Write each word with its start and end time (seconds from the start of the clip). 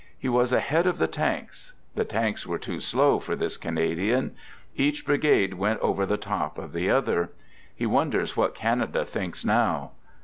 He 0.17 0.29
was 0.29 0.51
ahead 0.51 0.87
of 0.87 0.97
the 0.97 1.05
tanks. 1.07 1.73
The 1.93 2.03
tanks 2.05 2.47
were 2.47 2.57
too 2.57 2.79
slow 2.79 3.19
for 3.19 3.35
this 3.35 3.55
Canadian. 3.55 4.33
Each 4.75 5.05
brigade 5.05 5.53
went 5.53 5.79
over 5.81 6.07
the 6.07 6.17
top 6.17 6.57
of 6.57 6.73
the 6.73 6.89
other. 6.89 7.29
He 7.75 7.85
wonders 7.85 8.35
what 8.35 8.55
Canada 8.55 9.05
thinks 9.05 9.45
now. 9.45 9.91